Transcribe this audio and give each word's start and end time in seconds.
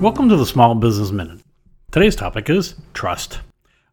Welcome 0.00 0.28
to 0.28 0.36
the 0.36 0.46
Small 0.46 0.76
Business 0.76 1.10
Minute. 1.10 1.40
Today's 1.90 2.14
topic 2.14 2.48
is 2.48 2.76
trust. 2.94 3.40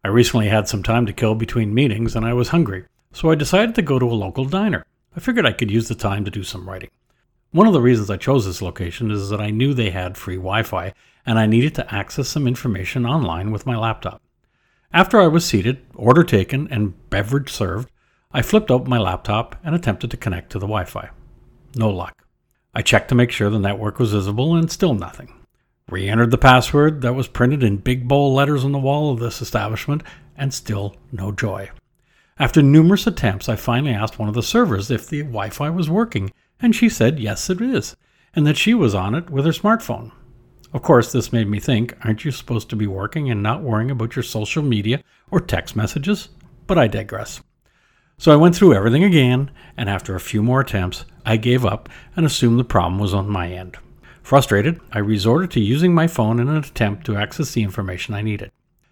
I 0.04 0.08
recently 0.08 0.46
had 0.46 0.68
some 0.68 0.84
time 0.84 1.04
to 1.06 1.12
kill 1.12 1.34
between 1.34 1.74
meetings 1.74 2.14
and 2.14 2.24
I 2.24 2.32
was 2.32 2.50
hungry, 2.50 2.84
so 3.12 3.28
I 3.28 3.34
decided 3.34 3.74
to 3.74 3.82
go 3.82 3.98
to 3.98 4.06
a 4.06 4.14
local 4.14 4.44
diner. 4.44 4.86
I 5.16 5.18
figured 5.18 5.44
I 5.44 5.50
could 5.50 5.68
use 5.68 5.88
the 5.88 5.96
time 5.96 6.24
to 6.24 6.30
do 6.30 6.44
some 6.44 6.68
writing. 6.68 6.90
One 7.50 7.66
of 7.66 7.72
the 7.72 7.80
reasons 7.80 8.08
I 8.08 8.18
chose 8.18 8.46
this 8.46 8.62
location 8.62 9.10
is 9.10 9.30
that 9.30 9.40
I 9.40 9.50
knew 9.50 9.74
they 9.74 9.90
had 9.90 10.16
free 10.16 10.36
Wi 10.36 10.62
Fi 10.62 10.94
and 11.26 11.40
I 11.40 11.46
needed 11.46 11.74
to 11.74 11.92
access 11.92 12.28
some 12.28 12.46
information 12.46 13.04
online 13.04 13.50
with 13.50 13.66
my 13.66 13.76
laptop. 13.76 14.22
After 14.92 15.20
I 15.20 15.26
was 15.26 15.44
seated, 15.44 15.84
order 15.96 16.22
taken, 16.22 16.68
and 16.70 16.94
beverage 17.10 17.50
served, 17.50 17.90
I 18.30 18.42
flipped 18.42 18.70
open 18.70 18.88
my 18.88 18.98
laptop 18.98 19.56
and 19.64 19.74
attempted 19.74 20.12
to 20.12 20.16
connect 20.16 20.50
to 20.50 20.60
the 20.60 20.68
Wi 20.68 20.84
Fi. 20.84 21.10
No 21.74 21.90
luck. 21.90 22.22
I 22.72 22.82
checked 22.82 23.08
to 23.08 23.16
make 23.16 23.32
sure 23.32 23.50
the 23.50 23.58
network 23.58 23.98
was 23.98 24.12
visible 24.12 24.54
and 24.54 24.70
still 24.70 24.94
nothing. 24.94 25.35
Re 25.88 26.08
entered 26.08 26.32
the 26.32 26.38
password 26.38 27.02
that 27.02 27.14
was 27.14 27.28
printed 27.28 27.62
in 27.62 27.76
big 27.76 28.08
bold 28.08 28.34
letters 28.34 28.64
on 28.64 28.72
the 28.72 28.78
wall 28.78 29.12
of 29.12 29.20
this 29.20 29.40
establishment, 29.40 30.02
and 30.36 30.52
still 30.52 30.96
no 31.12 31.30
joy. 31.30 31.70
After 32.40 32.60
numerous 32.60 33.06
attempts, 33.06 33.48
I 33.48 33.54
finally 33.54 33.94
asked 33.94 34.18
one 34.18 34.28
of 34.28 34.34
the 34.34 34.42
servers 34.42 34.90
if 34.90 35.08
the 35.08 35.20
Wi 35.22 35.50
Fi 35.50 35.70
was 35.70 35.88
working, 35.88 36.32
and 36.60 36.74
she 36.74 36.88
said 36.88 37.20
yes, 37.20 37.48
it 37.48 37.60
is, 37.60 37.94
and 38.34 38.44
that 38.48 38.56
she 38.56 38.74
was 38.74 38.96
on 38.96 39.14
it 39.14 39.30
with 39.30 39.44
her 39.44 39.52
smartphone. 39.52 40.10
Of 40.72 40.82
course, 40.82 41.12
this 41.12 41.32
made 41.32 41.48
me 41.48 41.60
think 41.60 41.96
aren't 42.04 42.24
you 42.24 42.32
supposed 42.32 42.68
to 42.70 42.76
be 42.76 42.88
working 42.88 43.30
and 43.30 43.40
not 43.40 43.62
worrying 43.62 43.92
about 43.92 44.16
your 44.16 44.24
social 44.24 44.64
media 44.64 45.04
or 45.30 45.40
text 45.40 45.76
messages? 45.76 46.30
But 46.66 46.78
I 46.78 46.88
digress. 46.88 47.42
So 48.18 48.32
I 48.32 48.36
went 48.36 48.56
through 48.56 48.74
everything 48.74 49.04
again, 49.04 49.52
and 49.76 49.88
after 49.88 50.16
a 50.16 50.20
few 50.20 50.42
more 50.42 50.62
attempts, 50.62 51.04
I 51.24 51.36
gave 51.36 51.64
up 51.64 51.88
and 52.16 52.26
assumed 52.26 52.58
the 52.58 52.64
problem 52.64 52.98
was 52.98 53.14
on 53.14 53.28
my 53.28 53.52
end. 53.52 53.76
Frustrated, 54.26 54.80
I 54.90 54.98
resorted 54.98 55.52
to 55.52 55.60
using 55.60 55.94
my 55.94 56.08
phone 56.08 56.40
in 56.40 56.48
an 56.48 56.56
attempt 56.56 57.06
to 57.06 57.14
access 57.14 57.52
the 57.52 57.62
information 57.62 58.12
I 58.12 58.22
needed. 58.22 58.50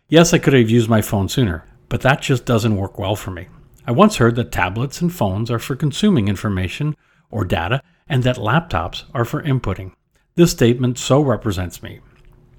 Yes, 0.08 0.32
I 0.32 0.38
could 0.38 0.52
have 0.52 0.70
used 0.70 0.88
my 0.88 1.02
phone 1.02 1.28
sooner, 1.28 1.66
but 1.88 2.02
that 2.02 2.22
just 2.22 2.44
doesn't 2.44 2.76
work 2.76 3.00
well 3.00 3.16
for 3.16 3.32
me. 3.32 3.48
I 3.84 3.90
once 3.90 4.18
heard 4.18 4.36
that 4.36 4.52
tablets 4.52 5.00
and 5.00 5.12
phones 5.12 5.50
are 5.50 5.58
for 5.58 5.74
consuming 5.74 6.28
information 6.28 6.94
or 7.32 7.44
data, 7.44 7.82
and 8.08 8.22
that 8.22 8.36
laptops 8.36 9.06
are 9.12 9.24
for 9.24 9.42
inputting. 9.42 9.90
This 10.36 10.52
statement 10.52 10.98
so 10.98 11.20
represents 11.20 11.82
me. 11.82 11.98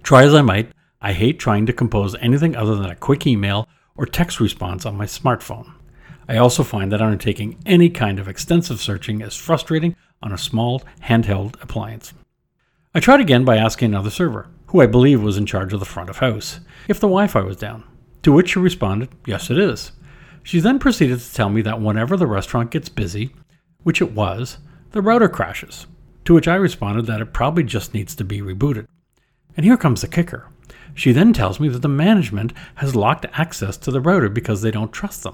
Try 0.03 0.26
as 0.26 0.34
I 0.34 0.42
might, 0.42 0.73
I 1.02 1.14
hate 1.14 1.40
trying 1.40 1.66
to 1.68 1.72
compose 1.72 2.14
anything 2.16 2.58
other 2.58 2.76
than 2.76 2.90
a 2.90 2.96
quick 2.98 3.26
email 3.26 3.70
or 3.96 4.06
text 4.06 4.42
response 4.42 4.86
on 4.86 4.98
my 4.98 5.06
smartphone. 5.06 5.72
I 6.28 6.36
also 6.36 6.62
find 6.62 6.92
that 6.92 7.02
undertaking 7.02 7.58
any 7.66 7.90
kind 7.90 8.20
of 8.20 8.28
extensive 8.28 8.81
searching 8.81 9.22
is 9.22 9.38
frustrating 9.38 9.96
on 10.22 10.34
a 10.34 10.38
small 10.38 10.84
handheld 11.03 11.56
appliance. 11.64 12.14
I 12.96 13.02
tried 13.02 13.20
again 13.20 13.44
by 13.44 13.58
asking 13.58 13.90
another 13.90 14.10
server, 14.10 14.48
who 14.68 14.80
I 14.80 14.86
believe 14.86 15.22
was 15.22 15.36
in 15.36 15.46
charge 15.46 15.74
of 15.74 15.82
the 15.82 15.86
front 15.86 16.10
of 16.10 16.20
house, 16.20 16.62
if 16.88 16.98
the 16.98 17.08
Wi 17.08 17.28
Fi 17.28 17.42
was 17.42 17.58
down, 17.58 17.84
to 18.24 18.32
which 18.32 18.52
she 18.52 18.60
responded, 18.60 19.10
Yes, 19.26 19.52
it 19.52 19.58
is. 19.58 19.92
She 20.44 20.62
then 20.62 20.80
proceeded 20.80 21.20
to 21.20 21.34
tell 21.34 21.50
me 21.50 21.62
that 21.64 21.82
whenever 21.82 22.16
the 22.16 22.26
restaurant 22.26 22.72
gets 22.72 22.88
busy, 22.88 23.36
which 23.84 24.02
it 24.02 24.14
was, 24.14 24.60
the 24.92 25.02
router 25.02 25.28
crashes, 25.28 25.88
to 26.24 26.34
which 26.34 26.48
I 26.48 26.56
responded 26.56 27.06
that 27.08 27.20
it 27.20 27.34
probably 27.34 27.64
just 27.64 27.94
needs 27.94 28.16
to 28.16 28.24
be 28.24 28.40
rebooted. 28.40 28.88
And 29.58 29.66
here 29.66 29.76
comes 29.76 30.00
the 30.00 30.08
kicker. 30.08 30.48
She 30.94 31.12
then 31.12 31.34
tells 31.34 31.59
me 31.59 31.68
that 31.68 31.82
the 31.82 31.90
management 31.90 32.54
has 32.76 32.96
locked 32.96 33.26
access 33.34 33.76
to 33.76 33.92
the 33.92 34.00
router 34.00 34.30
because 34.30 34.62
they 34.62 34.72
don't 34.72 34.94
trust 34.94 35.24
them. 35.24 35.34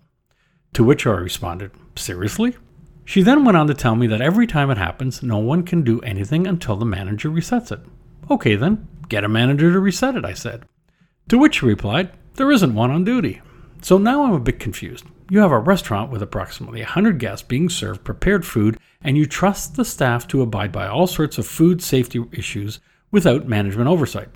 To 0.73 0.83
which 0.83 1.05
I 1.05 1.11
responded, 1.11 1.69
Seriously? 1.95 2.57
She 3.11 3.23
then 3.23 3.43
went 3.43 3.57
on 3.57 3.67
to 3.67 3.73
tell 3.73 3.97
me 3.97 4.07
that 4.07 4.21
every 4.21 4.47
time 4.47 4.71
it 4.71 4.77
happens, 4.77 5.21
no 5.21 5.37
one 5.37 5.63
can 5.63 5.81
do 5.81 5.99
anything 5.99 6.47
until 6.47 6.77
the 6.77 6.85
manager 6.85 7.29
resets 7.29 7.69
it. 7.69 7.81
Okay, 8.29 8.55
then, 8.55 8.87
get 9.09 9.25
a 9.25 9.27
manager 9.27 9.69
to 9.69 9.81
reset 9.81 10.15
it, 10.15 10.23
I 10.23 10.33
said. 10.33 10.63
To 11.27 11.37
which 11.37 11.59
she 11.59 11.65
replied, 11.65 12.11
There 12.35 12.53
isn't 12.53 12.73
one 12.73 12.89
on 12.89 13.03
duty. 13.03 13.41
So 13.81 13.97
now 13.97 14.23
I'm 14.23 14.31
a 14.31 14.39
bit 14.39 14.61
confused. 14.61 15.03
You 15.29 15.39
have 15.39 15.51
a 15.51 15.59
restaurant 15.59 16.09
with 16.09 16.21
approximately 16.21 16.79
100 16.79 17.19
guests 17.19 17.45
being 17.45 17.67
served 17.67 18.05
prepared 18.05 18.45
food, 18.45 18.79
and 19.01 19.17
you 19.17 19.25
trust 19.25 19.75
the 19.75 19.83
staff 19.83 20.25
to 20.29 20.41
abide 20.41 20.71
by 20.71 20.87
all 20.87 21.05
sorts 21.05 21.37
of 21.37 21.45
food 21.45 21.83
safety 21.83 22.23
issues 22.31 22.79
without 23.11 23.45
management 23.45 23.89
oversight. 23.89 24.29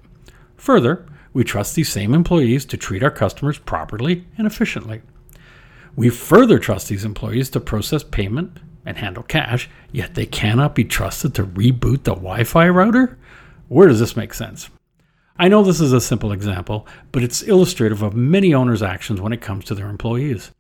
Further, 0.57 1.05
we 1.31 1.45
trust 1.45 1.75
these 1.75 1.88
same 1.88 2.13
employees 2.13 2.66
to 2.66 2.75
treat 2.75 3.03
our 3.03 3.09
customers 3.09 3.57
properly 3.57 4.28
and 4.38 4.45
efficiently. 4.45 5.01
We 5.95 6.09
further 6.09 6.59
trust 6.59 6.89
these 6.89 7.05
employees 7.05 7.49
to 7.51 7.61
process 7.61 8.03
payment 8.03 8.59
and 8.85 8.97
handle 8.97 9.23
cash, 9.23 9.69
yet 9.91 10.16
they 10.16 10.25
cannot 10.25 10.75
be 10.75 10.84
trusted 10.84 11.34
to 11.35 11.44
reboot 11.44 12.03
the 12.03 12.13
Wi 12.13 12.44
Fi 12.44 12.69
router? 12.69 13.18
Where 13.68 13.88
does 13.88 14.00
this 14.00 14.16
make 14.16 14.34
sense? 14.34 14.69
I 15.38 15.47
know 15.47 15.63
this 15.63 15.81
is 15.81 15.91
a 15.91 16.00
simple 16.00 16.31
example, 16.31 16.88
but 17.12 17.23
it's 17.23 17.41
illustrative 17.41 18.01
of 18.01 18.16
many 18.16 18.53
owners' 18.53 18.84
actions 18.84 19.19
when 19.19 19.34
it 19.34 19.41
comes 19.41 19.66
to 19.66 19.75
their 19.75 19.90
employees. 19.90 20.51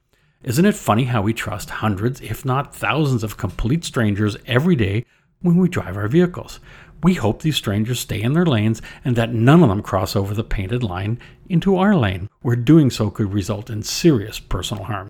Isn't 0.43 0.65
it 0.65 0.75
funny 0.75 1.05
how 1.05 1.21
we 1.21 1.33
trust 1.33 1.69
hundreds, 1.69 2.19
if 2.21 2.43
not 2.43 2.75
thousands, 2.75 3.23
of 3.23 3.37
complete 3.37 3.85
strangers 3.85 4.35
every 4.45 4.75
day 4.75 5.05
when 5.41 5.57
we 5.57 5.69
drive 5.69 5.95
our 5.95 6.07
vehicles? 6.07 6.59
We 7.03 7.13
hope 7.13 7.41
these 7.41 7.55
strangers 7.55 7.99
stay 7.99 8.21
in 8.21 8.33
their 8.33 8.45
lanes 8.45 8.81
and 9.03 9.15
that 9.15 9.33
none 9.33 9.63
of 9.63 9.69
them 9.69 9.81
cross 9.81 10.15
over 10.15 10.33
the 10.33 10.43
painted 10.43 10.83
line 10.83 11.19
into 11.47 11.77
our 11.77 11.95
lane, 11.95 12.29
where 12.41 12.55
doing 12.55 12.89
so 12.89 13.09
could 13.09 13.31
result 13.33 13.69
in 13.69 13.83
serious 13.83 14.39
personal 14.39 14.83
harm. 14.85 15.09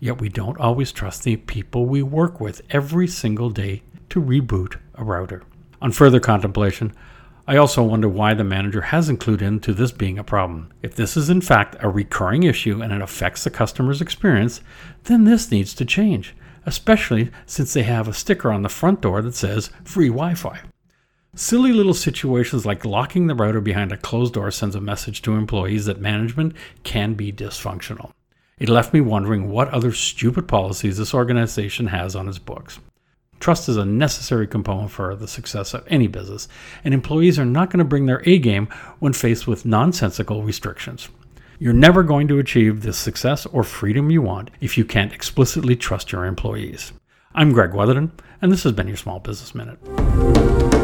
Yet 0.00 0.20
we 0.20 0.28
don't 0.28 0.58
always 0.58 0.92
trust 0.92 1.24
the 1.24 1.36
people 1.36 1.86
we 1.86 2.02
work 2.02 2.40
with 2.40 2.62
every 2.70 3.08
single 3.08 3.50
day 3.50 3.82
to 4.10 4.22
reboot 4.22 4.76
a 4.94 5.04
router. 5.04 5.42
On 5.82 5.90
further 5.90 6.20
contemplation, 6.20 6.92
I 7.48 7.56
also 7.56 7.82
wonder 7.82 8.08
why 8.08 8.34
the 8.34 8.44
manager 8.44 8.82
has 8.82 9.08
included 9.08 9.46
into 9.46 9.72
this 9.72 9.90
being 9.90 10.18
a 10.18 10.24
problem. 10.24 10.72
If 10.82 10.94
this 10.94 11.16
is 11.16 11.30
in 11.30 11.40
fact 11.40 11.76
a 11.80 11.88
recurring 11.88 12.42
issue 12.42 12.82
and 12.82 12.92
it 12.92 13.00
affects 13.00 13.42
the 13.42 13.50
customer's 13.50 14.00
experience, 14.00 14.60
then 15.04 15.24
this 15.24 15.50
needs 15.50 15.74
to 15.74 15.84
change, 15.84 16.36
especially 16.66 17.30
since 17.46 17.72
they 17.72 17.84
have 17.84 18.06
a 18.06 18.12
sticker 18.12 18.52
on 18.52 18.62
the 18.62 18.68
front 18.68 19.00
door 19.00 19.22
that 19.22 19.34
says 19.34 19.70
free 19.82 20.08
Wi 20.08 20.34
Fi. 20.34 20.60
Silly 21.34 21.72
little 21.72 21.94
situations 21.94 22.66
like 22.66 22.84
locking 22.84 23.28
the 23.28 23.34
router 23.34 23.60
behind 23.60 23.92
a 23.92 23.96
closed 23.96 24.34
door 24.34 24.50
sends 24.50 24.74
a 24.74 24.80
message 24.80 25.22
to 25.22 25.34
employees 25.34 25.86
that 25.86 26.00
management 26.00 26.54
can 26.82 27.14
be 27.14 27.32
dysfunctional. 27.32 28.10
It 28.58 28.68
left 28.68 28.92
me 28.92 29.00
wondering 29.00 29.50
what 29.50 29.68
other 29.68 29.92
stupid 29.92 30.48
policies 30.48 30.98
this 30.98 31.14
organization 31.14 31.86
has 31.88 32.16
on 32.16 32.28
its 32.28 32.38
books. 32.38 32.80
Trust 33.38 33.68
is 33.68 33.76
a 33.76 33.84
necessary 33.84 34.48
component 34.48 34.90
for 34.90 35.14
the 35.14 35.28
success 35.28 35.74
of 35.74 35.84
any 35.86 36.08
business, 36.08 36.48
and 36.82 36.92
employees 36.92 37.38
are 37.38 37.44
not 37.44 37.70
going 37.70 37.78
to 37.78 37.84
bring 37.84 38.06
their 38.06 38.22
A 38.26 38.38
game 38.38 38.66
when 38.98 39.12
faced 39.12 39.46
with 39.46 39.64
nonsensical 39.64 40.42
restrictions. 40.42 41.08
You're 41.60 41.72
never 41.72 42.02
going 42.02 42.26
to 42.28 42.40
achieve 42.40 42.82
the 42.82 42.92
success 42.92 43.46
or 43.46 43.62
freedom 43.62 44.10
you 44.10 44.22
want 44.22 44.50
if 44.60 44.76
you 44.76 44.84
can't 44.84 45.12
explicitly 45.12 45.76
trust 45.76 46.10
your 46.10 46.24
employees. 46.24 46.92
I'm 47.34 47.52
Greg 47.52 47.70
Weatherden, 47.70 48.10
and 48.42 48.50
this 48.50 48.64
has 48.64 48.72
been 48.72 48.88
your 48.88 48.96
Small 48.96 49.20
Business 49.20 49.54
Minute. 49.54 50.77